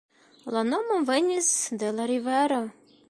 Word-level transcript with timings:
La 0.55 0.63
nomo 0.69 0.97
venis 1.09 1.51
de 1.85 1.93
la 1.99 2.09
rivero. 2.15 2.61